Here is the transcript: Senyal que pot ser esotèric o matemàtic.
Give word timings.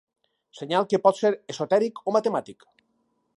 Senyal 0.59 0.87
que 0.93 0.99
pot 1.03 1.19
ser 1.19 1.31
esotèric 1.55 2.01
o 2.09 2.15
matemàtic. 2.17 2.67